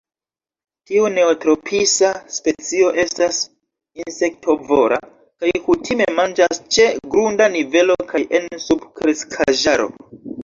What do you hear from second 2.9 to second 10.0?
estas insektovora kaj kutime manĝas ĉe grunda nivelo kaj en subkreskaĵaro.